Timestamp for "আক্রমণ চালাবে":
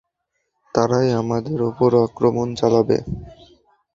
2.05-2.97